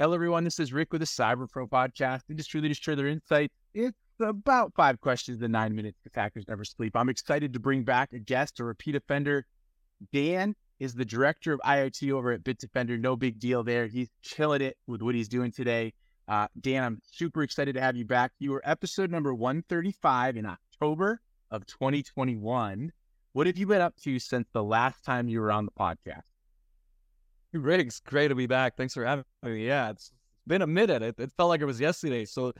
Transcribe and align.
Hello, 0.00 0.14
everyone. 0.14 0.44
This 0.44 0.58
is 0.58 0.72
Rick 0.72 0.94
with 0.94 1.02
the 1.02 1.06
Cyber 1.06 1.46
Pro 1.46 1.66
podcast. 1.66 2.22
Industry 2.30 2.62
leaders 2.62 2.78
share 2.78 2.96
their. 2.96 3.14
It's 3.74 3.98
about 4.18 4.72
five 4.74 4.98
questions 4.98 5.42
in 5.42 5.52
nine 5.52 5.74
minutes 5.76 5.98
because 6.02 6.14
hackers 6.14 6.48
never 6.48 6.64
sleep. 6.64 6.96
I'm 6.96 7.10
excited 7.10 7.52
to 7.52 7.60
bring 7.60 7.82
back 7.82 8.14
a 8.14 8.18
guest, 8.18 8.60
a 8.60 8.64
repeat 8.64 8.94
offender. 8.94 9.44
Dan 10.10 10.56
is 10.78 10.94
the 10.94 11.04
director 11.04 11.52
of 11.52 11.60
IoT 11.66 12.12
over 12.12 12.32
at 12.32 12.42
Bitdefender. 12.42 12.98
No 12.98 13.14
big 13.14 13.38
deal 13.38 13.62
there. 13.62 13.88
He's 13.88 14.08
killing 14.22 14.62
it 14.62 14.78
with 14.86 15.02
what 15.02 15.14
he's 15.14 15.28
doing 15.28 15.52
today. 15.52 15.92
Uh, 16.26 16.46
Dan, 16.58 16.82
I'm 16.82 17.02
super 17.12 17.42
excited 17.42 17.74
to 17.74 17.82
have 17.82 17.94
you 17.94 18.06
back. 18.06 18.32
You 18.38 18.52
were 18.52 18.62
episode 18.64 19.10
number 19.10 19.34
135 19.34 20.38
in 20.38 20.46
October 20.46 21.20
of 21.50 21.66
2021. 21.66 22.90
What 23.34 23.46
have 23.46 23.58
you 23.58 23.66
been 23.66 23.82
up 23.82 23.96
to 24.04 24.18
since 24.18 24.48
the 24.54 24.64
last 24.64 25.04
time 25.04 25.28
you 25.28 25.42
were 25.42 25.52
on 25.52 25.66
the 25.66 25.72
podcast? 25.72 26.29
It's 27.52 28.00
great 28.00 28.28
to 28.28 28.34
be 28.34 28.46
back. 28.46 28.76
Thanks 28.76 28.94
for 28.94 29.04
having 29.04 29.24
me. 29.42 29.66
Yeah, 29.66 29.90
it's 29.90 30.12
been 30.46 30.62
a 30.62 30.66
minute. 30.66 31.02
It, 31.02 31.16
it 31.18 31.32
felt 31.36 31.48
like 31.48 31.60
it 31.60 31.64
was 31.66 31.80
yesterday. 31.80 32.24
So 32.24 32.52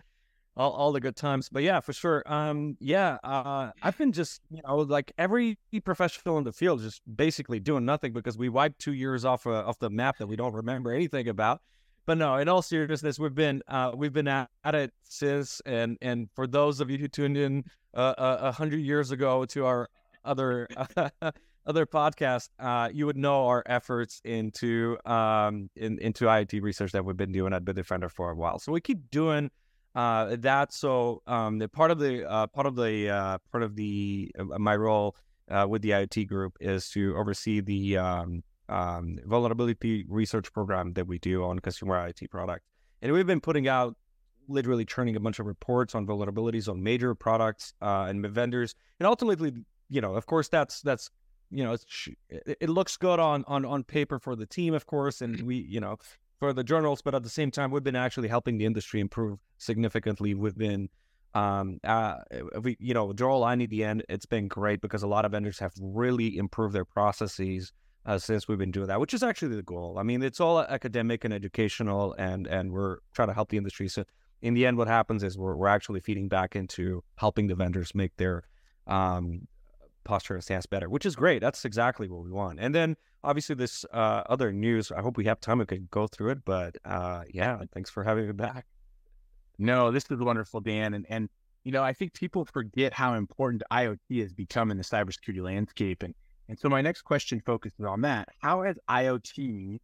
all, 0.56 0.72
all 0.72 0.92
the 0.92 1.00
good 1.00 1.16
times. 1.16 1.48
But 1.48 1.62
yeah, 1.62 1.80
for 1.80 1.92
sure. 1.92 2.22
Um, 2.26 2.76
yeah, 2.80 3.18
uh, 3.22 3.70
I've 3.82 3.96
been 3.96 4.12
just 4.12 4.40
you 4.50 4.60
know 4.66 4.76
like 4.76 5.12
every 5.18 5.58
professional 5.84 6.38
in 6.38 6.44
the 6.44 6.52
field, 6.52 6.82
just 6.82 7.02
basically 7.16 7.60
doing 7.60 7.84
nothing 7.84 8.12
because 8.12 8.36
we 8.36 8.48
wiped 8.48 8.78
two 8.80 8.92
years 8.92 9.24
off 9.24 9.46
uh, 9.46 9.64
off 9.64 9.78
the 9.78 9.90
map 9.90 10.18
that 10.18 10.26
we 10.26 10.36
don't 10.36 10.54
remember 10.54 10.92
anything 10.92 11.28
about. 11.28 11.60
But 12.06 12.18
no, 12.18 12.36
in 12.36 12.48
all 12.48 12.62
seriousness, 12.62 13.18
we've 13.18 13.34
been 13.34 13.62
uh, 13.68 13.92
we've 13.94 14.12
been 14.12 14.28
at, 14.28 14.50
at, 14.64 14.74
it 14.74 14.92
since. 15.04 15.60
And 15.66 15.96
and 16.02 16.28
for 16.34 16.46
those 16.46 16.80
of 16.80 16.90
you 16.90 16.98
who 16.98 17.08
tuned 17.08 17.36
in 17.36 17.64
uh, 17.94 18.14
a 18.18 18.52
hundred 18.52 18.80
years 18.80 19.12
ago 19.12 19.44
to 19.46 19.66
our 19.66 19.88
other 20.24 20.68
other 21.66 21.86
podcasts, 21.86 22.48
uh, 22.58 22.88
you 22.92 23.06
would 23.06 23.16
know 23.16 23.46
our 23.46 23.62
efforts 23.66 24.20
into 24.24 24.96
um, 25.04 25.68
in, 25.76 25.98
into 25.98 26.24
IoT 26.24 26.62
research 26.62 26.92
that 26.92 27.04
we've 27.04 27.16
been 27.16 27.32
doing 27.32 27.52
at 27.52 27.64
Bitdefender 27.64 28.10
for 28.10 28.30
a 28.30 28.34
while. 28.34 28.58
So 28.58 28.72
we 28.72 28.80
keep 28.80 29.10
doing 29.10 29.50
uh, 29.94 30.36
that. 30.38 30.72
So 30.72 31.22
um, 31.26 31.58
the 31.58 31.68
part 31.68 31.90
of 31.90 31.98
the 31.98 32.28
uh, 32.28 32.46
part 32.48 32.66
of 32.66 32.76
the 32.76 33.10
uh, 33.10 33.38
part 33.50 33.62
of 33.62 33.76
the 33.76 34.30
uh, 34.38 34.58
my 34.58 34.76
role 34.76 35.16
uh, 35.50 35.66
with 35.68 35.82
the 35.82 35.90
IoT 35.90 36.28
group 36.28 36.56
is 36.60 36.88
to 36.90 37.16
oversee 37.16 37.60
the 37.60 37.98
um, 37.98 38.42
um, 38.68 39.18
vulnerability 39.26 40.06
research 40.08 40.52
program 40.52 40.92
that 40.94 41.06
we 41.06 41.18
do 41.18 41.44
on 41.44 41.58
consumer 41.58 41.96
IoT 41.96 42.30
products, 42.30 42.66
and 43.02 43.12
we've 43.12 43.26
been 43.26 43.40
putting 43.40 43.68
out 43.68 43.96
literally 44.48 44.84
churning 44.84 45.14
a 45.14 45.20
bunch 45.20 45.38
of 45.38 45.46
reports 45.46 45.94
on 45.94 46.06
vulnerabilities 46.06 46.68
on 46.68 46.82
major 46.82 47.14
products 47.14 47.74
and 47.80 48.26
vendors, 48.28 48.74
and 48.98 49.06
ultimately, 49.06 49.52
you 49.88 50.00
know, 50.00 50.14
of 50.14 50.26
course, 50.26 50.48
that's 50.48 50.80
that's 50.82 51.10
you 51.50 51.64
know, 51.64 51.76
it, 52.28 52.68
looks 52.68 52.96
good 52.96 53.18
on, 53.18 53.44
on 53.48 53.64
on 53.64 53.82
paper 53.82 54.18
for 54.18 54.36
the 54.36 54.46
team, 54.46 54.72
of 54.74 54.86
course, 54.86 55.20
and 55.20 55.40
we, 55.42 55.56
you 55.56 55.80
know, 55.80 55.96
for 56.38 56.52
the 56.52 56.64
journals, 56.64 57.02
but 57.02 57.14
at 57.14 57.22
the 57.22 57.28
same 57.28 57.50
time, 57.50 57.70
we've 57.70 57.84
been 57.84 57.96
actually 57.96 58.28
helping 58.28 58.58
the 58.58 58.64
industry 58.64 59.00
improve 59.00 59.38
significantly. 59.58 60.34
We've 60.34 60.56
been, 60.56 60.88
um, 61.34 61.78
uh, 61.84 62.16
we, 62.62 62.76
you 62.80 62.94
know, 62.94 63.12
draw 63.12 63.34
Joel, 63.34 63.44
I 63.44 63.54
need 63.54 63.70
the 63.70 63.84
end. 63.84 64.04
It's 64.08 64.26
been 64.26 64.48
great 64.48 64.80
because 64.80 65.02
a 65.02 65.06
lot 65.06 65.24
of 65.24 65.32
vendors 65.32 65.58
have 65.58 65.72
really 65.80 66.38
improved 66.38 66.74
their 66.74 66.86
processes 66.86 67.72
uh, 68.06 68.18
since 68.18 68.48
we've 68.48 68.58
been 68.58 68.70
doing 68.70 68.86
that, 68.86 69.00
which 69.00 69.12
is 69.12 69.22
actually 69.22 69.54
the 69.54 69.62
goal. 69.62 69.98
I 69.98 70.02
mean, 70.02 70.22
it's 70.22 70.40
all 70.40 70.60
academic 70.60 71.24
and 71.24 71.34
educational, 71.34 72.14
and 72.14 72.46
and 72.46 72.72
we're 72.72 72.98
trying 73.12 73.28
to 73.28 73.34
help 73.34 73.50
the 73.50 73.58
industry. 73.58 73.88
So 73.88 74.04
in 74.40 74.54
the 74.54 74.66
end, 74.66 74.78
what 74.78 74.88
happens 74.88 75.22
is 75.22 75.36
we're 75.36 75.54
we're 75.54 75.68
actually 75.68 76.00
feeding 76.00 76.28
back 76.28 76.56
into 76.56 77.04
helping 77.16 77.48
the 77.48 77.54
vendors 77.54 77.94
make 77.94 78.16
their 78.16 78.44
um, 78.86 79.46
posture 80.04 80.34
and 80.34 80.42
stance 80.42 80.66
better, 80.66 80.88
which 80.88 81.06
is 81.06 81.16
great. 81.16 81.40
That's 81.40 81.64
exactly 81.64 82.08
what 82.08 82.24
we 82.24 82.30
want. 82.30 82.58
And 82.60 82.74
then 82.74 82.96
obviously 83.22 83.54
this 83.54 83.84
uh, 83.92 84.22
other 84.28 84.52
news. 84.52 84.92
I 84.92 85.00
hope 85.00 85.16
we 85.16 85.24
have 85.24 85.40
time 85.40 85.58
we 85.58 85.66
can 85.66 85.88
go 85.90 86.06
through 86.06 86.30
it. 86.30 86.44
But 86.44 86.76
uh, 86.84 87.22
yeah, 87.32 87.62
thanks 87.72 87.90
for 87.90 88.04
having 88.04 88.26
me 88.26 88.32
back. 88.32 88.66
No, 89.58 89.90
this 89.90 90.10
is 90.10 90.18
wonderful, 90.18 90.60
Dan. 90.60 90.94
And 90.94 91.06
and 91.08 91.28
you 91.64 91.72
know, 91.72 91.82
I 91.82 91.92
think 91.92 92.14
people 92.14 92.44
forget 92.44 92.92
how 92.92 93.14
important 93.14 93.62
IoT 93.70 94.22
has 94.22 94.32
become 94.32 94.70
in 94.70 94.78
the 94.78 94.84
cybersecurity 94.84 95.42
landscape. 95.42 96.02
And 96.02 96.14
and 96.48 96.58
so 96.58 96.68
my 96.68 96.80
next 96.80 97.02
question 97.02 97.40
focuses 97.44 97.84
on 97.84 98.00
that. 98.02 98.28
How 98.40 98.62
has 98.62 98.78
IoT 98.88 99.78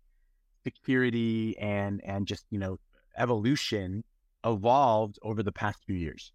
security 0.65 1.57
and 1.59 2.03
and 2.05 2.27
just 2.27 2.45
you 2.51 2.59
know 2.59 2.79
evolution 3.19 4.05
evolved 4.45 5.19
over 5.23 5.43
the 5.43 5.53
past 5.53 5.79
few 5.87 5.97
years? 5.97 6.33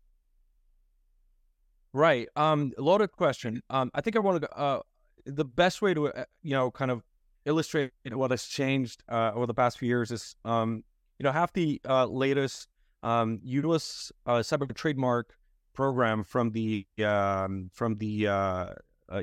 Right. 1.93 2.27
Um, 2.35 2.71
loaded 2.77 3.11
question. 3.11 3.61
Um, 3.69 3.91
I 3.93 4.01
think 4.01 4.15
I 4.15 4.19
want 4.19 4.41
to, 4.41 4.57
uh, 4.57 4.79
the 5.25 5.45
best 5.45 5.81
way 5.81 5.93
to, 5.93 6.07
uh, 6.07 6.25
you 6.41 6.51
know, 6.51 6.71
kind 6.71 6.89
of 6.89 7.03
illustrate 7.45 7.91
what 8.09 8.31
has 8.31 8.45
changed 8.45 9.03
uh, 9.09 9.31
over 9.33 9.45
the 9.45 9.53
past 9.53 9.79
few 9.79 9.87
years 9.87 10.11
is, 10.11 10.35
um, 10.45 10.83
you 11.19 11.23
know, 11.23 11.31
half 11.31 11.51
the 11.53 11.81
uh, 11.87 12.05
latest 12.05 12.67
um, 13.03 13.39
U.S. 13.43 14.11
Uh, 14.25 14.39
Cyber 14.39 14.73
Trust 14.73 14.97
Mark 14.97 15.35
program 15.73 16.23
from 16.23 16.51
the 16.51 16.85
um, 17.03 17.69
from 17.73 17.95
the 17.97 18.27
uh, 18.27 18.67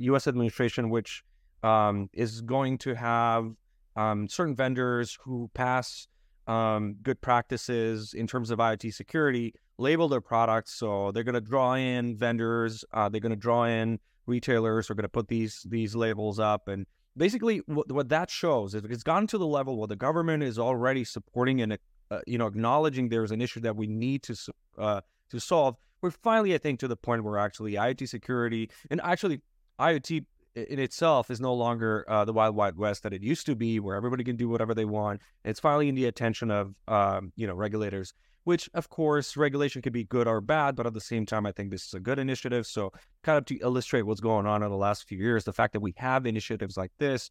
U.S. 0.00 0.26
Uh, 0.26 0.30
administration, 0.30 0.90
which 0.90 1.22
um, 1.62 2.08
is 2.12 2.40
going 2.40 2.78
to 2.78 2.94
have 2.94 3.52
um, 3.96 4.28
certain 4.28 4.54
vendors 4.54 5.18
who 5.22 5.50
pass 5.54 6.06
um, 6.46 6.96
good 7.02 7.20
practices 7.20 8.14
in 8.14 8.26
terms 8.26 8.50
of 8.50 8.58
IoT 8.58 8.92
security 8.94 9.54
label 9.78 10.08
their 10.08 10.20
products. 10.20 10.74
So 10.74 11.12
they're 11.12 11.24
going 11.24 11.34
to 11.34 11.40
draw 11.40 11.74
in 11.74 12.16
vendors. 12.16 12.84
Uh, 12.92 13.08
they're 13.08 13.20
going 13.20 13.30
to 13.30 13.36
draw 13.36 13.64
in 13.64 13.98
retailers. 14.26 14.88
Who 14.88 14.92
are 14.92 14.96
going 14.96 15.04
to 15.04 15.08
put 15.08 15.28
these 15.28 15.64
these 15.68 15.94
labels 15.94 16.38
up, 16.38 16.68
and 16.68 16.86
basically 17.16 17.62
what, 17.66 17.90
what 17.90 18.08
that 18.10 18.30
shows 18.30 18.74
is 18.74 18.84
it's 18.84 19.02
gotten 19.02 19.26
to 19.28 19.38
the 19.38 19.46
level 19.46 19.76
where 19.76 19.88
the 19.88 19.96
government 19.96 20.42
is 20.42 20.58
already 20.58 21.04
supporting 21.04 21.60
and 21.60 21.78
uh, 22.10 22.20
you 22.26 22.38
know 22.38 22.46
acknowledging 22.46 23.08
there's 23.08 23.30
an 23.30 23.40
issue 23.40 23.60
that 23.60 23.76
we 23.76 23.86
need 23.86 24.22
to 24.24 24.36
uh, 24.78 25.00
to 25.30 25.40
solve. 25.40 25.76
We're 26.00 26.12
finally, 26.12 26.54
I 26.54 26.58
think, 26.58 26.78
to 26.80 26.88
the 26.88 26.96
point 26.96 27.24
where 27.24 27.38
actually 27.38 27.72
IoT 27.72 28.08
security 28.08 28.70
and 28.90 29.00
actually 29.02 29.40
IoT 29.80 30.24
in 30.54 30.78
itself 30.78 31.30
is 31.30 31.40
no 31.40 31.54
longer 31.54 32.04
uh, 32.08 32.24
the 32.24 32.32
wild 32.32 32.56
wild 32.56 32.76
west 32.76 33.02
that 33.02 33.12
it 33.12 33.22
used 33.22 33.46
to 33.46 33.54
be, 33.54 33.80
where 33.80 33.96
everybody 33.96 34.24
can 34.24 34.36
do 34.36 34.48
whatever 34.48 34.74
they 34.74 34.84
want. 34.84 35.20
It's 35.44 35.60
finally 35.60 35.88
in 35.88 35.94
the 35.94 36.06
attention 36.06 36.50
of 36.50 36.74
um, 36.86 37.32
you 37.36 37.46
know 37.46 37.54
regulators 37.54 38.14
which 38.48 38.70
of 38.72 38.88
course 38.88 39.36
regulation 39.36 39.82
could 39.82 39.92
be 39.92 40.04
good 40.04 40.26
or 40.26 40.40
bad, 40.40 40.74
but 40.74 40.86
at 40.86 40.94
the 40.94 41.02
same 41.02 41.26
time, 41.26 41.44
I 41.44 41.52
think 41.52 41.70
this 41.70 41.84
is 41.84 41.92
a 41.92 42.00
good 42.00 42.18
initiative. 42.18 42.66
So 42.66 42.90
kind 43.22 43.36
of 43.36 43.44
to 43.44 43.58
illustrate 43.58 44.04
what's 44.04 44.22
going 44.22 44.46
on 44.46 44.62
in 44.62 44.70
the 44.70 44.76
last 44.76 45.06
few 45.06 45.18
years, 45.18 45.44
the 45.44 45.52
fact 45.52 45.74
that 45.74 45.80
we 45.80 45.92
have 45.98 46.24
initiatives 46.24 46.74
like 46.74 46.90
this 46.98 47.30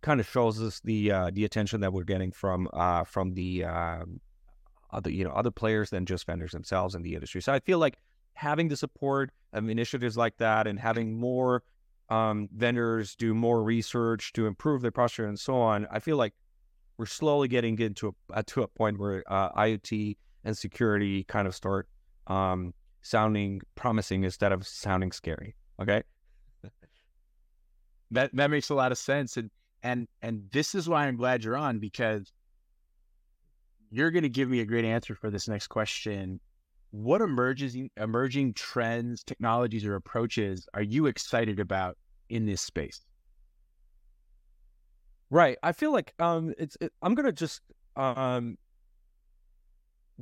kind 0.00 0.20
of 0.20 0.26
shows 0.26 0.62
us 0.62 0.80
the 0.82 1.12
uh, 1.12 1.30
the 1.34 1.44
attention 1.44 1.82
that 1.82 1.92
we're 1.92 2.04
getting 2.04 2.32
from 2.32 2.66
uh, 2.72 3.04
from 3.04 3.34
the 3.34 3.66
uh, 3.66 4.04
other 4.90 5.10
you 5.10 5.22
know 5.22 5.32
other 5.32 5.50
players 5.50 5.90
than 5.90 6.06
just 6.06 6.24
vendors 6.24 6.52
themselves 6.52 6.94
in 6.94 7.02
the 7.02 7.12
industry. 7.12 7.42
So 7.42 7.52
I 7.52 7.60
feel 7.60 7.78
like 7.78 7.98
having 8.32 8.68
the 8.68 8.76
support 8.78 9.30
of 9.52 9.68
initiatives 9.68 10.16
like 10.16 10.38
that 10.38 10.66
and 10.66 10.80
having 10.80 11.20
more 11.20 11.62
um, 12.08 12.48
vendors 12.56 13.14
do 13.16 13.34
more 13.34 13.62
research 13.62 14.32
to 14.32 14.46
improve 14.46 14.80
their 14.80 14.92
posture 14.92 15.26
and 15.26 15.38
so 15.38 15.56
on, 15.56 15.86
I 15.90 15.98
feel 15.98 16.16
like 16.16 16.32
we're 16.96 17.04
slowly 17.04 17.48
getting 17.48 17.78
into 17.78 18.14
a, 18.32 18.42
to 18.44 18.62
a 18.62 18.66
point 18.66 18.98
where 18.98 19.22
uh, 19.26 19.52
IoT 19.52 20.16
and 20.44 20.56
security 20.56 21.24
kind 21.24 21.46
of 21.46 21.54
start 21.54 21.88
um, 22.26 22.72
sounding 23.02 23.60
promising 23.74 24.24
instead 24.24 24.52
of 24.52 24.66
sounding 24.66 25.12
scary. 25.12 25.54
Okay. 25.80 26.02
that 28.10 28.34
that 28.34 28.50
makes 28.50 28.70
a 28.70 28.74
lot 28.74 28.92
of 28.92 28.98
sense. 28.98 29.36
And 29.36 29.50
and 29.82 30.08
and 30.22 30.42
this 30.52 30.74
is 30.74 30.88
why 30.88 31.06
I'm 31.06 31.16
glad 31.16 31.44
you're 31.44 31.56
on 31.56 31.78
because 31.78 32.32
you're 33.90 34.10
going 34.10 34.22
to 34.22 34.28
give 34.28 34.48
me 34.48 34.60
a 34.60 34.66
great 34.66 34.84
answer 34.84 35.14
for 35.14 35.30
this 35.30 35.48
next 35.48 35.68
question. 35.68 36.40
What 36.90 37.20
emerging 37.20 37.90
emerging 37.96 38.54
trends, 38.54 39.22
technologies, 39.22 39.84
or 39.84 39.94
approaches 39.94 40.66
are 40.74 40.82
you 40.82 41.06
excited 41.06 41.60
about 41.60 41.96
in 42.28 42.46
this 42.46 42.60
space? 42.60 43.00
Right. 45.30 45.58
I 45.62 45.72
feel 45.72 45.92
like 45.92 46.14
um, 46.18 46.54
it's. 46.58 46.76
It, 46.80 46.92
I'm 47.02 47.14
gonna 47.14 47.32
just 47.32 47.60
um, 47.96 48.56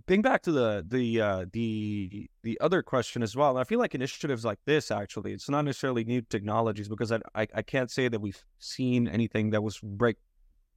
being 0.05 0.21
back 0.21 0.43
to 0.43 0.53
the 0.53 0.85
the 0.87 1.21
uh, 1.21 1.47
the 1.53 2.29
the 2.43 2.61
other 2.61 2.83
question 2.83 3.23
as 3.23 3.35
well, 3.35 3.57
I 3.57 3.65
feel 3.65 3.79
like 3.79 3.95
initiatives 3.95 4.45
like 4.45 4.59
this 4.67 4.91
actually, 4.91 5.33
it's 5.33 5.49
not 5.49 5.65
necessarily 5.65 6.05
new 6.05 6.21
technologies 6.21 6.89
because 6.89 7.13
I 7.13 7.21
I, 7.35 7.47
I 7.55 7.63
can't 7.63 7.91
say 7.91 8.09
that 8.09 8.21
we've 8.21 8.43
seen 8.59 9.09
anything 9.09 9.51
that 9.51 9.63
was 9.63 9.79
break, 9.83 10.17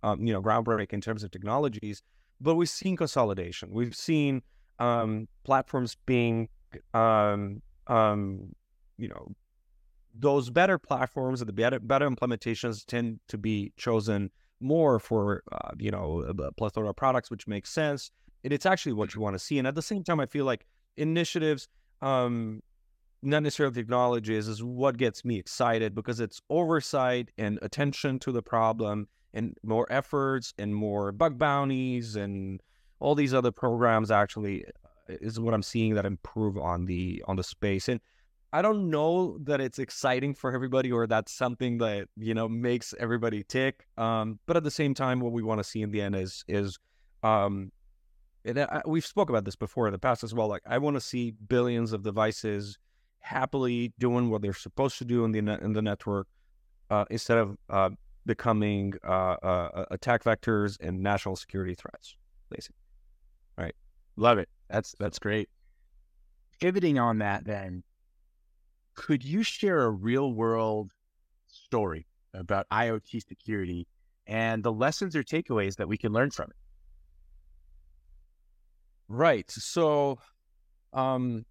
um, 0.04 0.25
you 0.25 0.31
know, 0.31 0.42
groundbreaking 0.42 0.94
in 0.94 1.01
terms 1.01 1.24
of 1.24 1.31
technologies, 1.31 2.01
but 2.39 2.56
we've 2.56 2.69
seen 2.69 2.95
consolidation. 2.95 3.71
We've 3.74 3.95
seen 3.95 4.42
um, 4.80 5.27
platforms 5.44 5.98
being, 6.06 6.48
um, 6.94 7.62
um, 7.88 8.56
you 8.98 9.10
know, 9.10 9.27
those 10.18 10.50
better 10.50 10.77
platforms 10.77 11.42
and 11.42 11.50
the 11.50 11.54
better 11.54 11.80
better 11.81 12.10
implementations 12.10 12.86
tend 12.86 13.19
to 13.27 13.38
be 13.38 13.74
chosen 13.75 14.31
more 14.62 14.98
for 14.98 15.44
uh, 15.51 15.72
you 15.77 15.92
know 15.92 16.24
a 16.39 16.54
plethora 16.54 16.89
of 16.89 16.95
products, 16.95 17.30
which 17.30 17.48
makes 17.48 17.69
sense 17.69 18.12
and 18.44 18.53
it's 18.53 18.65
actually 18.65 18.94
what 18.94 19.13
you 19.13 19.21
want 19.21 19.36
to 19.36 19.39
see. 19.39 19.57
And 19.57 19.68
at 19.68 19.75
the 19.75 19.81
same 19.81 20.03
time, 20.03 20.19
I 20.19 20.25
feel 20.25 20.45
like 20.45 20.65
initiatives, 20.97 21.68
um, 22.01 22.62
not 23.21 23.44
necessarily 23.44 23.75
technologies, 23.75 24.47
is 24.47 24.63
what 24.63 24.97
gets 24.97 25.25
me 25.25 25.38
excited 25.38 25.94
because 25.94 26.19
it's 26.19 26.41
oversight 26.50 27.31
and 27.38 27.59
attention 27.62 28.19
to 28.19 28.31
the 28.31 28.41
problem 28.41 29.07
and 29.33 29.57
more 29.63 29.88
efforts 29.91 30.53
and 30.57 30.74
more 30.74 31.12
bug 31.12 31.38
bounties 31.38 32.15
and 32.15 32.62
all 33.00 33.15
these 33.15 33.33
other 33.33 33.51
programs 33.51 34.12
actually 34.12 34.65
uh, 34.65 35.15
is 35.21 35.39
what 35.39 35.53
I'm 35.53 35.63
seeing 35.63 35.94
that 35.95 36.06
improve 36.06 36.57
on 36.57 36.86
the 36.86 37.24
on 37.27 37.36
the 37.36 37.44
space. 37.44 37.88
And 37.88 38.00
I 38.51 38.62
don't 38.62 38.89
know 38.89 39.38
that 39.44 39.62
it's 39.62 39.77
exciting 39.77 40.33
for 40.33 40.51
everybody 40.53 40.91
or 40.91 41.06
that's 41.06 41.31
something 41.31 41.77
that 41.80 42.07
you 42.18 42.33
know 42.33 42.47
makes 42.50 42.94
everybody 43.00 43.44
tick. 43.44 43.86
Um, 43.97 44.39
but 44.47 44.57
at 44.57 44.63
the 44.63 44.71
same 44.71 44.94
time, 44.94 45.19
what 45.19 45.33
we 45.33 45.44
want 45.44 45.59
to 45.59 45.63
see 45.63 45.81
in 45.81 45.91
the 45.91 46.01
end 46.01 46.15
is 46.15 46.44
is 46.47 46.80
um, 47.24 47.71
and 48.50 48.60
I, 48.60 48.81
we've 48.86 49.06
spoke 49.06 49.30
about 49.30 49.46
this 49.46 49.56
before 49.56 49.88
in 49.88 49.94
the 49.94 50.00
past 50.00 50.24
as 50.24 50.34
well. 50.34 50.48
Like 50.48 50.63
I 50.66 50.78
want 50.78 50.96
to 50.96 51.01
see 51.01 51.31
billions 51.31 51.94
of 51.94 52.04
devices 52.04 52.78
happily 53.19 53.94
doing 54.00 54.30
what 54.30 54.42
they're 54.42 54.54
supposed 54.54 54.98
to 54.98 55.06
do 55.06 55.25
in 55.25 55.31
the 55.31 55.40
in 55.63 55.74
the 55.74 55.81
network 55.81 56.28
uh, 56.90 57.06
instead 57.10 57.38
of 57.38 57.57
uh, 57.69 57.90
becoming 58.25 58.94
uh, 59.07 59.36
uh 59.44 59.86
attack 59.92 60.24
vectors 60.24 60.78
and 60.80 61.01
national 61.01 61.36
security 61.36 61.75
threats. 61.75 62.16
Basically, 62.50 62.81
right? 63.57 63.75
Love 64.16 64.38
it. 64.38 64.50
That's 64.69 64.96
that's 65.00 65.19
great. 65.19 65.50
Pivoting 66.60 67.00
on 67.00 67.19
that, 67.19 67.46
then 67.46 67.84
could 68.96 69.24
you 69.24 69.44
share 69.44 69.84
a 69.84 69.90
real 69.90 70.34
world 70.34 70.92
story 71.48 72.06
about 72.34 72.68
IoT 72.69 73.25
security 73.28 73.88
and 74.28 74.62
the 74.62 74.74
lessons 74.74 75.16
or 75.16 75.24
takeaways 75.24 75.78
that 75.78 75.88
we 75.88 75.98
can 75.98 76.12
learn 76.12 76.31
from 76.31 76.50
it? 76.50 76.57
Right. 79.09 79.50
So, 79.50 80.19
um, 80.94 81.45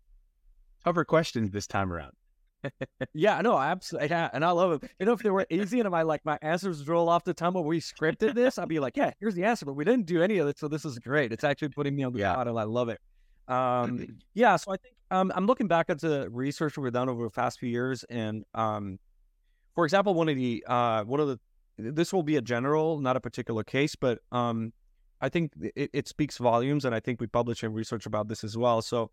tougher 0.85 1.05
questions 1.05 1.51
this 1.51 1.67
time 1.67 1.93
around. 1.93 2.13
yeah, 3.15 3.41
no, 3.41 3.59
absolutely. 3.59 4.09
Yeah, 4.11 4.31
and 4.33 4.45
I 4.45 4.51
love 4.51 4.83
it. 4.83 4.91
You 4.99 5.07
know, 5.07 5.13
if 5.13 5.21
they 5.21 5.31
were 5.31 5.47
easy 5.51 5.81
and 5.81 5.91
my 5.91 6.03
like 6.03 6.25
my 6.25 6.39
answers 6.43 6.87
roll 6.87 7.09
off 7.09 7.25
the 7.25 7.35
tongue 7.35 7.55
when 7.55 7.65
we 7.65 7.81
scripted 7.81 8.35
this, 8.35 8.59
I'd 8.59 8.69
be 8.69 8.81
like, 8.81 8.97
yeah, 8.97 9.13
here's 9.21 9.35
the 9.35 9.45
answer, 9.45 9.67
but 9.67 9.75
we 9.75 9.85
didn't 9.85 10.07
do 10.07 10.23
any 10.23 10.39
of 10.39 10.49
it, 10.49 10.59
so 10.59 10.69
this 10.69 10.85
is 10.85 10.99
great. 10.99 11.33
It's 11.33 11.45
actually 11.45 11.69
putting 11.69 11.95
me 11.95 12.05
on 12.05 12.13
the 12.13 12.21
yeah. 12.21 12.33
spot, 12.33 12.49
and 12.49 12.59
I 12.59 12.65
love 12.65 12.89
it. 12.89 13.01
Um, 13.49 14.19
yeah, 14.35 14.57
so 14.57 14.73
I 14.73 14.77
think 14.77 14.95
um, 15.11 15.33
I'm 15.35 15.47
looking 15.47 15.69
back 15.69 15.89
at 15.89 16.01
the 16.01 16.29
research 16.31 16.77
we've 16.77 16.93
done 16.93 17.09
over 17.09 17.25
the 17.25 17.31
past 17.31 17.59
few 17.59 17.69
years, 17.69 18.05
and 18.05 18.45
um, 18.55 18.99
for 19.75 19.85
example, 19.85 20.15
one 20.15 20.29
of 20.29 20.37
the 20.37 20.65
uh, 20.67 21.05
one 21.05 21.21
of 21.21 21.29
the 21.29 21.39
this 21.79 22.13
will 22.13 22.25
be 22.25 22.37
a 22.37 22.43
general, 22.43 22.99
not 22.99 23.17
a 23.17 23.21
particular 23.21 23.63
case, 23.63 23.95
but 23.95 24.19
um, 24.33 24.73
I 25.21 25.29
think 25.29 25.53
it, 25.75 25.91
it 25.93 26.09
speaks 26.09 26.39
volumes, 26.39 26.85
and 26.85 26.95
I 26.95 27.01
think 27.01 27.21
we 27.21 27.27
publish 27.27 27.65
in 27.65 27.73
research 27.73 28.07
about 28.07 28.29
this 28.29 28.45
as 28.45 28.57
well. 28.57 28.83
So 28.83 29.11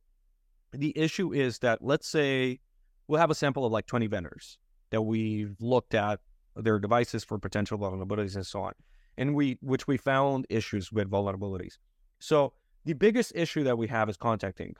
the 0.72 0.98
issue 0.98 1.34
is 1.34 1.60
that 1.60 1.81
let's 1.81 2.07
say 2.07 2.60
we'll 3.07 3.19
have 3.19 3.31
a 3.31 3.36
sample 3.36 3.66
of 3.66 3.72
like 3.72 3.86
20 3.88 4.07
vendors 4.07 4.57
that 4.92 5.02
we've 5.02 5.56
looked 5.60 5.94
at 5.94 6.19
their 6.56 6.80
devices 6.80 7.24
for 7.24 7.38
potential 7.38 7.78
vulnerabilities 7.78 8.36
and 8.36 8.46
so 8.46 8.62
on, 8.62 8.74
and 9.18 9.36
we 9.36 9.57
which 9.62 9.88
we 9.88 9.98
found 9.98 10.46
issues 10.50 10.92
with 10.92 11.10
vulnerabilities. 11.10 11.78
So 12.19 12.54
the 12.86 12.94
biggest 12.94 13.34
issue 13.36 13.63
that 13.63 13.78
we 13.78 13.88
have 13.88 14.10
is 14.10 14.18
contacting 14.18 14.75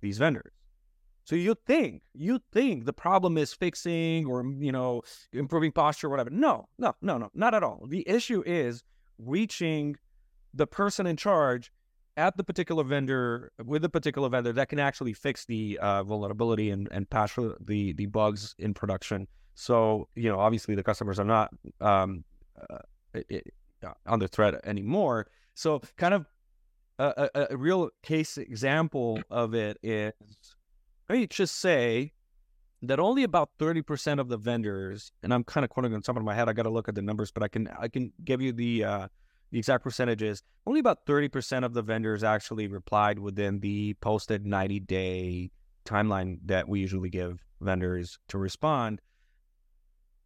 these 0.00 0.18
vendors. 0.18 0.52
So 1.24 1.36
you 1.36 1.56
think, 1.66 2.02
you 2.14 2.40
think 2.52 2.84
the 2.84 2.92
problem 2.92 3.38
is 3.38 3.52
fixing 3.52 4.26
or, 4.26 4.44
you 4.58 4.72
know, 4.72 5.02
improving 5.32 5.70
posture 5.70 6.08
or 6.08 6.10
whatever. 6.10 6.30
No, 6.30 6.68
no, 6.78 6.94
no, 7.00 7.18
no, 7.18 7.30
not 7.34 7.54
at 7.54 7.62
all. 7.62 7.86
The 7.88 8.08
issue 8.08 8.42
is 8.44 8.82
reaching 9.18 9.96
the 10.54 10.66
person 10.66 11.06
in 11.06 11.16
charge 11.16 11.72
at 12.16 12.36
the 12.36 12.44
particular 12.44 12.84
vendor 12.84 13.52
with 13.64 13.84
a 13.84 13.88
particular 13.88 14.28
vendor 14.28 14.52
that 14.52 14.68
can 14.68 14.78
actually 14.78 15.12
fix 15.12 15.46
the 15.46 15.78
uh, 15.80 16.02
vulnerability 16.02 16.70
and, 16.70 16.88
and 16.90 17.08
patch 17.08 17.36
the, 17.36 17.92
the 17.94 18.06
bugs 18.06 18.54
in 18.58 18.74
production. 18.74 19.26
So, 19.54 20.08
you 20.14 20.28
know, 20.28 20.38
obviously 20.38 20.74
the 20.74 20.82
customers 20.82 21.18
are 21.18 21.24
not 21.24 21.50
um, 21.80 22.24
uh, 22.70 22.78
it, 23.14 23.46
under 24.06 24.26
threat 24.26 24.60
anymore. 24.64 25.26
So 25.54 25.82
kind 25.96 26.14
of 26.14 26.26
a, 26.98 27.28
a, 27.34 27.46
a 27.50 27.56
real 27.56 27.90
case 28.02 28.36
example 28.38 29.20
of 29.30 29.54
it 29.54 29.78
is, 29.82 30.12
let 31.08 31.18
me 31.18 31.26
just 31.26 31.56
say 31.60 32.12
that 32.82 32.98
only 32.98 33.22
about 33.22 33.50
30% 33.58 34.18
of 34.18 34.28
the 34.28 34.36
vendors, 34.36 35.12
and 35.22 35.32
I'm 35.32 35.44
kind 35.44 35.64
of 35.64 35.70
quoting 35.70 35.94
on 35.94 36.02
top 36.02 36.16
of 36.16 36.24
my 36.24 36.34
head, 36.34 36.48
I 36.48 36.52
got 36.52 36.64
to 36.64 36.70
look 36.70 36.88
at 36.88 36.94
the 36.94 37.02
numbers, 37.02 37.30
but 37.30 37.42
I 37.42 37.48
can, 37.48 37.68
I 37.78 37.88
can 37.88 38.12
give 38.24 38.40
you 38.42 38.52
the, 38.52 38.84
uh, 38.84 39.08
the 39.52 39.58
exact 39.58 39.84
percentages. 39.84 40.42
Only 40.66 40.80
about 40.80 41.06
30% 41.06 41.64
of 41.64 41.74
the 41.74 41.82
vendors 41.82 42.24
actually 42.24 42.66
replied 42.66 43.18
within 43.18 43.60
the 43.60 43.94
posted 43.94 44.46
90 44.46 44.80
day 44.80 45.50
timeline 45.84 46.38
that 46.46 46.68
we 46.68 46.80
usually 46.80 47.10
give 47.10 47.44
vendors 47.60 48.18
to 48.28 48.38
respond. 48.38 49.00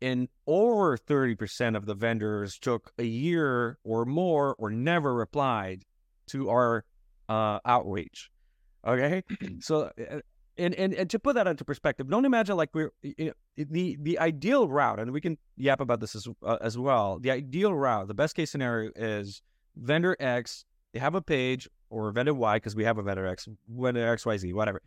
And 0.01 0.29
over 0.47 0.97
30% 0.97 1.77
of 1.77 1.87
the 1.87 1.95
vendors 1.95 2.59
took 2.59 2.93
a 2.99 3.05
year 3.05 3.79
or 3.83 4.05
more 4.05 4.55
or 4.59 4.71
never 4.71 5.15
replied 5.15 5.83
to 6.29 6.51
our 6.51 6.85
uh, 7.29 7.59
outreach. 7.65 8.31
Okay, 8.87 9.23
so 9.61 9.91
uh, 9.99 10.21
and, 10.59 10.75
and 10.75 10.95
and 10.95 11.11
to 11.11 11.19
put 11.19 11.35
that 11.35 11.47
into 11.47 11.65
perspective, 11.65 12.09
don't 12.09 12.25
imagine 12.25 12.57
like 12.57 12.71
we're 12.75 12.93
the 13.03 13.97
the 14.01 14.19
ideal 14.19 14.69
route, 14.69 14.99
and 14.99 15.13
we 15.13 15.21
can 15.21 15.39
yap 15.57 15.81
about 15.81 16.01
this 16.01 16.15
as 16.15 16.29
uh, 16.43 16.59
as 16.61 16.79
well. 16.79 17.19
The 17.19 17.31
ideal 17.31 17.75
route, 17.75 18.09
the 18.09 18.15
best 18.15 18.35
case 18.35 18.51
scenario 18.51 18.91
is 18.97 19.43
vendor 19.77 20.17
X. 20.19 20.65
They 20.93 21.01
have 21.01 21.15
a 21.15 21.23
page 21.23 21.69
or 21.91 22.11
vendor 22.11 22.35
Y 22.35 22.57
because 22.57 22.75
we 22.75 22.85
have 22.85 22.99
a 22.99 23.03
vendor 23.03 23.27
X, 23.27 23.49
vendor 23.69 24.09
X 24.09 24.25
Y 24.27 24.37
Z, 24.39 24.53
whatever. 24.53 24.83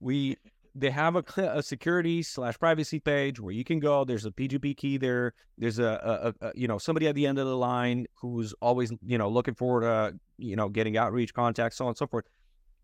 We 0.00 0.36
they 0.74 0.90
have 0.90 1.16
a, 1.16 1.24
a 1.38 1.62
security 1.62 2.22
slash 2.22 2.58
privacy 2.58 3.00
page 3.00 3.40
where 3.40 3.52
you 3.52 3.64
can 3.64 3.80
go. 3.80 4.04
There's 4.04 4.26
a 4.26 4.30
PGP 4.30 4.76
key 4.76 4.98
there. 4.98 5.32
There's 5.56 5.78
a, 5.78 6.34
a, 6.40 6.46
a, 6.46 6.52
you 6.54 6.68
know 6.68 6.78
somebody 6.78 7.08
at 7.08 7.14
the 7.14 7.26
end 7.26 7.38
of 7.38 7.46
the 7.46 7.56
line 7.56 8.06
who's 8.20 8.52
always 8.60 8.92
you 9.06 9.18
know 9.18 9.28
looking 9.28 9.54
forward 9.54 9.82
to 9.82 10.18
you 10.36 10.56
know 10.56 10.68
getting 10.68 10.96
outreach 10.96 11.32
contacts, 11.32 11.78
so 11.78 11.86
on 11.86 11.90
and 11.90 11.98
so 11.98 12.06
forth. 12.06 12.26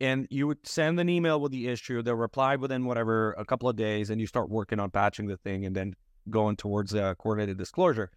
And 0.03 0.27
you 0.31 0.49
would 0.49 0.67
send 0.67 0.99
an 0.99 1.09
email 1.09 1.41
with 1.41 1.53
the 1.53 1.69
issue. 1.69 2.03
They'll 2.03 2.17
reply 2.17 2.57
within 2.57 2.85
whatever 2.87 3.35
a 3.35 3.45
couple 3.45 3.69
of 3.69 3.77
days, 3.77 4.11
and 4.11 4.21
you 4.21 4.27
start 4.27 4.51
working 4.51 4.81
on 4.81 4.91
patching 4.91 5.29
the 5.29 5.37
thing, 5.37 5.65
and 5.65 5.77
then 5.77 5.95
going 6.29 6.57
towards 6.57 6.93
a 6.93 7.15
coordinated 7.21 7.57
disclosure. 7.57 8.11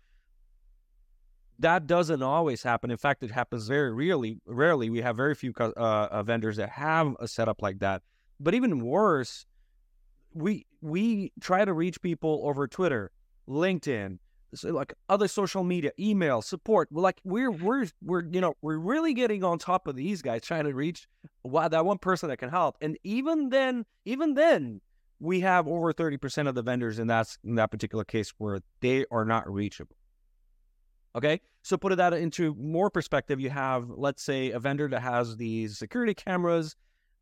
That 1.59 1.85
doesn't 1.85 2.23
always 2.23 2.63
happen. 2.63 2.89
In 2.89 2.97
fact, 2.97 3.21
it 3.21 3.29
happens 3.29 3.67
very 3.67 3.93
rarely. 3.93 4.39
Rarely, 4.47 4.89
we 4.89 5.01
have 5.01 5.15
very 5.15 5.35
few 5.35 5.53
uh, 5.59 5.69
uh, 5.77 6.23
vendors 6.23 6.57
that 6.57 6.69
have 6.69 7.15
a 7.19 7.27
setup 7.27 7.61
like 7.61 7.79
that. 7.79 8.01
But 8.39 8.55
even 8.55 8.79
worse, 8.81 9.45
we 10.33 10.65
we 10.81 11.31
try 11.39 11.65
to 11.65 11.71
reach 11.71 12.01
people 12.01 12.41
over 12.43 12.67
Twitter, 12.67 13.11
LinkedIn, 13.47 14.17
so 14.55 14.69
like 14.71 14.93
other 15.09 15.27
social 15.27 15.63
media, 15.63 15.91
email, 15.99 16.41
support. 16.41 16.87
We're 16.91 17.01
like 17.01 17.19
we're 17.23 17.51
we're 17.51 17.87
we're 18.01 18.23
you 18.25 18.41
know 18.41 18.55
we're 18.61 18.77
really 18.77 19.13
getting 19.13 19.43
on 19.43 19.59
top 19.59 19.87
of 19.87 19.95
these 19.95 20.21
guys, 20.21 20.41
trying 20.41 20.65
to 20.65 20.73
reach 20.73 21.07
that 21.43 21.85
one 21.85 21.97
person 21.97 22.29
that 22.29 22.37
can 22.37 22.49
help. 22.49 22.77
And 22.81 22.97
even 23.03 23.49
then, 23.49 23.85
even 24.05 24.33
then, 24.33 24.81
we 25.19 25.41
have 25.41 25.67
over 25.67 25.93
thirty 25.93 26.17
percent 26.17 26.47
of 26.47 26.55
the 26.55 26.61
vendors 26.61 26.99
in 26.99 27.07
that 27.07 27.35
in 27.43 27.55
that 27.55 27.71
particular 27.71 28.03
case 28.03 28.33
where 28.37 28.59
they 28.81 29.05
are 29.11 29.25
not 29.25 29.51
reachable. 29.51 29.95
Okay, 31.15 31.39
so 31.63 31.77
put 31.77 31.95
that 31.95 32.13
into 32.13 32.53
more 32.55 32.89
perspective. 32.89 33.39
You 33.39 33.49
have, 33.49 33.89
let's 33.89 34.21
say, 34.21 34.51
a 34.51 34.59
vendor 34.59 34.89
that 34.89 34.99
has 35.01 35.37
these 35.37 35.77
security 35.77 36.13
cameras 36.13 36.75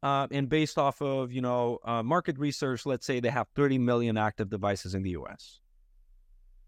uh, 0.03 0.27
and 0.31 0.49
based 0.49 0.77
off 0.77 1.01
of 1.01 1.31
you 1.31 1.41
know 1.41 1.79
uh, 1.85 2.03
market 2.03 2.37
research, 2.37 2.85
let's 2.85 3.05
say 3.05 3.19
they 3.19 3.29
have 3.29 3.47
30 3.55 3.77
million 3.77 4.17
active 4.17 4.49
devices 4.49 4.93
in 4.93 5.01
the 5.01 5.11
U.S. 5.11 5.61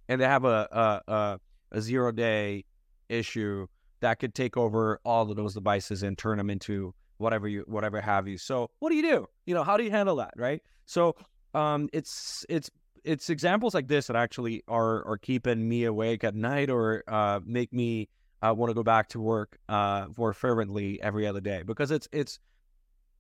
and 0.10 0.20
they 0.20 0.26
have 0.26 0.46
a 0.46 0.68
a, 0.72 1.12
a, 1.12 1.40
a 1.72 1.82
zero 1.82 2.12
day 2.12 2.66
issue 3.10 3.68
that 4.02 4.20
could 4.20 4.34
take 4.34 4.58
over 4.58 5.00
all 5.06 5.30
of 5.30 5.36
those 5.36 5.54
devices 5.54 6.04
and 6.04 6.18
turn 6.18 6.38
them 6.38 6.50
into 6.50 6.94
whatever 7.18 7.48
you 7.48 7.64
whatever 7.68 8.02
have 8.02 8.28
you. 8.28 8.38
So 8.38 8.70
what 8.80 8.90
do 8.90 8.96
you 8.96 9.04
do? 9.04 9.28
You 9.46 9.54
know, 9.54 9.64
how 9.64 9.78
do 9.78 9.84
you 9.84 9.92
handle 9.92 10.18
that, 10.18 10.34
right? 10.38 10.62
So 10.86 11.16
um, 11.54 11.90
it's 11.94 12.46
it's 12.50 12.70
it's 13.04 13.30
examples 13.30 13.74
like 13.74 13.88
this 13.88 14.08
that 14.08 14.16
actually 14.16 14.64
are 14.68 15.06
are 15.08 15.18
keeping 15.18 15.68
me 15.68 15.86
awake 15.86 16.24
at 16.24 16.36
night 16.36 16.70
or 16.70 17.04
uh, 17.08 17.40
make 17.46 17.72
me 17.72 18.10
uh, 18.42 18.54
want 18.54 18.70
to 18.70 18.74
go 18.74 18.84
back 18.84 19.10
to 19.10 19.20
work 19.20 19.58
uh, 19.70 20.08
more 20.18 20.34
fervently 20.34 21.02
every 21.02 21.26
other 21.26 21.42
day 21.42 21.64
because 21.64 21.92
it's 21.92 22.08
it's 22.12 22.40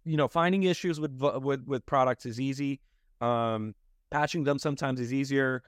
you 0.05 0.17
know, 0.17 0.27
finding 0.27 0.63
issues 0.63 0.99
with 0.99 1.19
with 1.41 1.65
with 1.65 1.85
products 1.85 2.25
is 2.25 2.39
easy. 2.39 2.79
Um, 3.21 3.73
patching 4.11 4.43
them 4.43 4.59
sometimes 4.59 4.99
is 5.01 5.11
easier. 5.11 5.63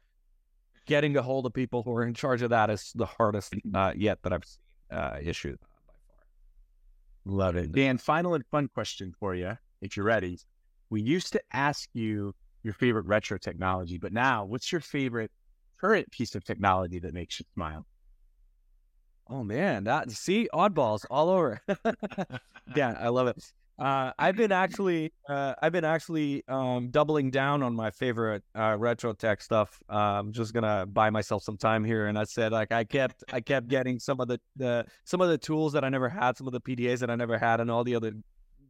Getting 0.87 1.17
a 1.17 1.21
hold 1.21 1.45
of 1.45 1.53
people 1.53 1.83
who 1.83 1.93
are 1.93 2.03
in 2.03 2.13
charge 2.13 2.41
of 2.41 2.49
that 2.49 2.69
is 2.69 2.91
the 2.95 3.05
hardest 3.05 3.53
uh, 3.73 3.93
yet 3.95 4.19
that 4.23 4.33
I've 4.33 4.45
seen 4.45 4.97
uh, 4.97 5.17
issue 5.21 5.55
by 5.59 5.67
far. 5.85 7.35
Love 7.35 7.55
it, 7.57 7.73
Dan. 7.73 7.97
Final 7.97 8.33
and 8.33 8.45
fun 8.49 8.69
question 8.73 9.13
for 9.19 9.35
you, 9.35 9.57
if 9.81 9.97
you're 9.97 10.05
ready. 10.05 10.39
We 10.89 11.01
used 11.01 11.33
to 11.33 11.41
ask 11.51 11.89
you 11.93 12.33
your 12.63 12.73
favorite 12.73 13.05
retro 13.05 13.37
technology, 13.37 13.97
but 13.97 14.13
now, 14.13 14.45
what's 14.45 14.71
your 14.71 14.81
favorite 14.81 15.31
current 15.79 16.09
piece 16.11 16.35
of 16.35 16.43
technology 16.43 16.99
that 16.99 17.13
makes 17.13 17.39
you 17.39 17.45
smile? 17.53 17.85
Oh 19.29 19.43
man, 19.43 19.83
that 19.83 20.09
see 20.11 20.47
oddballs 20.53 21.05
all 21.09 21.29
over. 21.29 21.61
yeah, 22.75 22.97
I 22.97 23.09
love 23.09 23.27
it. 23.27 23.51
Uh, 23.79 24.11
I've 24.17 24.35
been 24.35 24.51
actually, 24.63 25.13
uh, 25.29 25.53
I've 25.61 25.71
been 25.71 25.85
actually 25.85 26.43
um, 26.47 26.89
doubling 26.89 27.29
down 27.29 27.61
on 27.63 27.75
my 27.75 27.91
favorite 27.91 28.43
uh, 28.57 28.75
retro 28.77 29.13
tech 29.13 29.41
stuff. 29.41 29.81
Uh, 29.89 30.19
I'm 30.19 30.31
just 30.31 30.53
gonna 30.53 30.85
buy 30.85 31.09
myself 31.09 31.43
some 31.43 31.57
time 31.57 31.83
here, 31.83 32.07
and 32.07 32.17
I 32.17 32.23
said 32.23 32.51
like 32.51 32.71
I 32.71 32.83
kept, 32.83 33.23
I 33.31 33.41
kept 33.41 33.67
getting 33.67 33.99
some 33.99 34.19
of 34.19 34.27
the, 34.27 34.39
the 34.55 34.85
some 35.03 35.21
of 35.21 35.29
the 35.29 35.37
tools 35.37 35.73
that 35.73 35.83
I 35.83 35.89
never 35.89 36.09
had, 36.09 36.37
some 36.37 36.47
of 36.47 36.53
the 36.53 36.61
PDAs 36.61 36.99
that 36.99 37.09
I 37.09 37.15
never 37.15 37.37
had, 37.37 37.59
and 37.59 37.69
all 37.69 37.83
the 37.83 37.95
other 37.95 38.13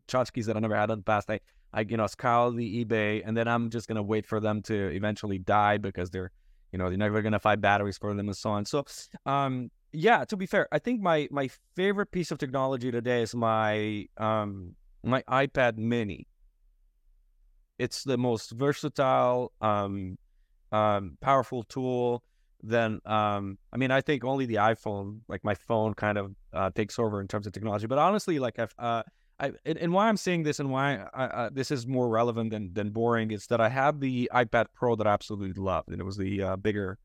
tchotchkes 0.08 0.46
that 0.46 0.58
I 0.58 0.60
never 0.60 0.76
had 0.76 0.90
in 0.92 1.00
the 1.00 1.04
past. 1.04 1.30
I, 1.30 1.40
I 1.74 1.82
you 1.82 1.98
know, 1.98 2.08
scour 2.08 2.52
the 2.52 2.86
eBay, 2.86 3.22
and 3.26 3.36
then 3.36 3.48
I'm 3.48 3.70
just 3.70 3.88
gonna 3.88 4.04
wait 4.04 4.26
for 4.26 4.40
them 4.40 4.62
to 4.64 4.76
eventually 4.90 5.40
die 5.40 5.78
because 5.78 6.10
they're, 6.10 6.32
you 6.72 6.80
know, 6.80 6.90
they're 6.90 6.98
never 6.98 7.22
gonna 7.22 7.40
find 7.40 7.62
batteries 7.62 7.98
for 7.98 8.14
them 8.14 8.28
and 8.28 8.36
so 8.36 8.50
on. 8.50 8.66
So, 8.66 8.86
um, 9.26 9.72
yeah, 9.94 10.26
to 10.26 10.36
be 10.36 10.46
fair, 10.46 10.68
I 10.72 10.80
think 10.80 11.02
my 11.02 11.30
my 11.32 11.50
favorite 11.76 12.12
piece 12.12 12.32
of 12.32 12.40
technology 12.40 12.92
today 12.92 13.22
is 13.22 13.34
my 13.34 14.06
um 14.18 14.76
my 15.08 15.24
iPad 15.24 15.78
mini. 15.78 16.28
It's 17.80 18.04
the 18.04 18.18
most 18.18 18.52
versatile, 18.52 19.52
um, 19.62 20.18
um, 20.72 21.18
powerful 21.22 21.64
tool. 21.64 22.24
Then, 22.64 23.00
um, 23.06 23.58
I 23.72 23.78
mean, 23.78 23.92
I 23.92 24.02
think 24.02 24.24
only 24.24 24.46
the 24.46 24.56
iPhone, 24.56 25.20
like 25.28 25.44
my 25.44 25.54
phone, 25.54 25.94
kind 25.94 26.18
of 26.18 26.36
uh, 26.54 26.72
takes 26.72 26.98
over 26.98 27.22
in 27.22 27.28
terms 27.28 27.46
of 27.46 27.54
technology. 27.54 27.86
But 27.86 28.00
honestly, 28.00 28.40
like 28.40 28.58
I've, 28.58 28.74
uh, 28.80 29.04
I, 29.40 29.52
and, 29.66 29.94
why 29.94 30.10
I'm 30.10 30.18
saying 30.18 30.44
this 30.44 30.60
and 30.60 30.72
why 30.72 31.06
I, 31.14 31.26
uh, 31.26 31.50
this 31.54 31.70
is 31.70 31.86
more 31.86 32.10
relevant 32.10 32.50
than 32.50 32.74
than 32.74 32.90
boring 32.90 33.30
is 33.30 33.46
that 33.48 33.62
I 33.62 33.70
have 33.70 34.00
the 34.00 34.30
iPad 34.34 34.66
Pro 34.74 34.96
that 34.96 35.06
I 35.06 35.14
absolutely 35.14 35.62
loved, 35.62 35.90
and 35.90 36.02
it 36.02 36.04
was 36.04 36.18
the 36.18 36.42
uh, 36.42 36.56
bigger, 36.56 36.98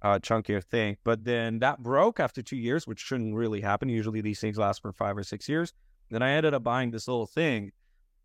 uh, 0.00 0.18
chunkier 0.20 0.64
thing. 0.64 0.96
But 1.04 1.24
then 1.24 1.58
that 1.58 1.82
broke 1.82 2.20
after 2.20 2.40
two 2.40 2.56
years, 2.56 2.86
which 2.86 3.00
shouldn't 3.00 3.34
really 3.34 3.60
happen. 3.60 3.90
Usually 3.90 4.22
these 4.22 4.40
things 4.40 4.56
last 4.56 4.80
for 4.80 4.92
five 4.94 5.18
or 5.18 5.22
six 5.22 5.46
years. 5.46 5.74
Then 6.10 6.22
I 6.22 6.30
ended 6.30 6.54
up 6.54 6.62
buying 6.62 6.90
this 6.90 7.08
little 7.08 7.26
thing, 7.26 7.72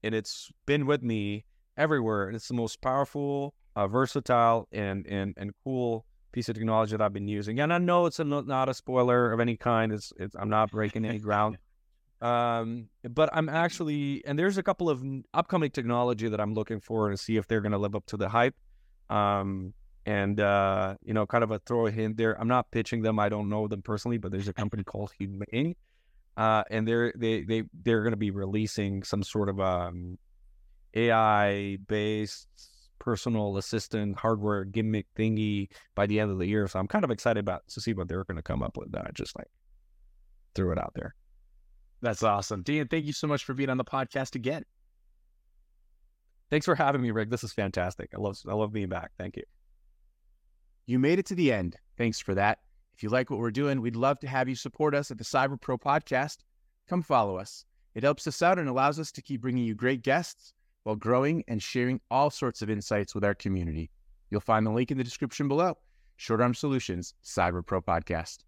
and 0.03 0.15
it's 0.15 0.51
been 0.65 0.85
with 0.85 1.03
me 1.03 1.45
everywhere. 1.77 2.27
And 2.27 2.35
it's 2.35 2.47
the 2.47 2.53
most 2.53 2.81
powerful, 2.81 3.53
uh, 3.75 3.87
versatile, 3.87 4.67
and 4.71 5.05
and 5.07 5.33
and 5.37 5.51
cool 5.63 6.05
piece 6.31 6.49
of 6.49 6.55
technology 6.55 6.91
that 6.97 7.01
I've 7.01 7.13
been 7.13 7.27
using. 7.27 7.59
And 7.59 7.71
I 7.71 7.77
know 7.77 8.07
it's 8.07 8.19
a, 8.19 8.23
not 8.23 8.67
a 8.67 8.73
spoiler 8.73 9.31
of 9.31 9.39
any 9.39 9.55
kind. 9.55 9.93
It's, 9.93 10.11
it's 10.17 10.35
I'm 10.35 10.49
not 10.49 10.71
breaking 10.71 11.05
any 11.05 11.19
ground. 11.19 11.57
Um, 12.21 12.87
but 13.03 13.29
I'm 13.33 13.49
actually, 13.49 14.23
and 14.25 14.39
there's 14.39 14.57
a 14.57 14.63
couple 14.63 14.89
of 14.89 15.03
upcoming 15.33 15.71
technology 15.71 16.29
that 16.29 16.39
I'm 16.39 16.53
looking 16.53 16.79
for 16.79 17.09
to 17.09 17.17
see 17.17 17.35
if 17.35 17.49
they're 17.49 17.59
going 17.59 17.73
to 17.73 17.77
live 17.77 17.95
up 17.95 18.05
to 18.05 18.17
the 18.17 18.29
hype. 18.29 18.55
Um, 19.09 19.73
and 20.05 20.39
uh, 20.39 20.95
you 21.03 21.13
know, 21.13 21.25
kind 21.25 21.43
of 21.43 21.51
a 21.51 21.59
throw 21.59 21.87
a 21.87 21.91
hint 21.91 22.15
there. 22.15 22.39
I'm 22.39 22.47
not 22.47 22.71
pitching 22.71 23.01
them. 23.01 23.19
I 23.19 23.27
don't 23.27 23.49
know 23.49 23.67
them 23.67 23.81
personally, 23.81 24.19
but 24.19 24.31
there's 24.31 24.47
a 24.47 24.53
company 24.53 24.85
called 24.85 25.11
Humane 25.19 25.75
uh, 26.37 26.63
and 26.69 26.87
they're 26.87 27.13
they 27.15 27.43
they 27.43 27.63
they're 27.83 28.01
going 28.01 28.11
to 28.13 28.17
be 28.17 28.31
releasing 28.31 29.03
some 29.03 29.23
sort 29.23 29.49
of 29.49 29.59
um, 29.59 30.17
AI 30.95 31.77
based 31.87 32.47
personal 32.99 33.57
assistant 33.57 34.17
hardware 34.17 34.63
gimmick 34.63 35.05
thingy 35.17 35.67
by 35.93 36.05
the 36.07 36.19
end 36.19 36.31
of 36.31 36.39
the 36.39 36.47
year. 36.47 36.67
So 36.67 36.79
I'm 36.79 36.87
kind 36.87 37.03
of 37.03 37.11
excited 37.11 37.39
about 37.39 37.67
to 37.69 37.81
see 37.81 37.93
what 37.93 38.07
they're 38.07 38.23
going 38.23 38.37
to 38.37 38.43
come 38.43 38.63
up 38.63 38.77
with. 38.77 38.91
That 38.91 39.13
just 39.13 39.35
like 39.37 39.49
threw 40.55 40.71
it 40.71 40.77
out 40.77 40.93
there. 40.95 41.15
That's 42.01 42.23
awesome, 42.23 42.63
Dan. 42.63 42.87
Thank 42.87 43.05
you 43.05 43.13
so 43.13 43.27
much 43.27 43.45
for 43.45 43.53
being 43.53 43.69
on 43.69 43.77
the 43.77 43.85
podcast 43.85 44.35
again. 44.35 44.63
Thanks 46.49 46.65
for 46.65 46.75
having 46.75 47.01
me, 47.01 47.11
Rick. 47.11 47.29
This 47.29 47.43
is 47.43 47.53
fantastic. 47.53 48.09
I 48.13 48.19
love 48.19 48.37
I 48.47 48.53
love 48.53 48.73
being 48.73 48.89
back. 48.89 49.11
Thank 49.17 49.37
you. 49.37 49.43
You 50.85 50.99
made 50.99 51.19
it 51.19 51.25
to 51.27 51.35
the 51.35 51.51
end. 51.51 51.77
Thanks 51.97 52.19
for 52.19 52.35
that. 52.35 52.59
If 52.95 53.03
you 53.03 53.09
like 53.09 53.29
what 53.29 53.39
we're 53.39 53.51
doing, 53.51 53.81
we'd 53.81 53.95
love 53.95 54.19
to 54.19 54.27
have 54.27 54.47
you 54.47 54.55
support 54.55 54.93
us 54.93 55.11
at 55.11 55.17
the 55.17 55.23
Cyber 55.23 55.59
Pro 55.59 55.77
Podcast. 55.77 56.37
Come 56.87 57.01
follow 57.01 57.37
us. 57.37 57.65
It 57.95 58.03
helps 58.03 58.27
us 58.27 58.41
out 58.41 58.59
and 58.59 58.69
allows 58.69 58.99
us 58.99 59.11
to 59.13 59.21
keep 59.21 59.41
bringing 59.41 59.63
you 59.63 59.75
great 59.75 60.03
guests 60.03 60.53
while 60.83 60.95
growing 60.95 61.43
and 61.47 61.61
sharing 61.61 61.99
all 62.11 62.29
sorts 62.29 62.61
of 62.61 62.69
insights 62.69 63.15
with 63.15 63.23
our 63.23 63.35
community. 63.35 63.89
You'll 64.29 64.41
find 64.41 64.65
the 64.65 64.71
link 64.71 64.91
in 64.91 64.97
the 64.97 65.03
description 65.03 65.47
below. 65.47 65.77
Short 66.17 66.41
Arm 66.41 66.53
Solutions, 66.53 67.13
Cyber 67.23 67.65
Pro 67.65 67.81
Podcast. 67.81 68.39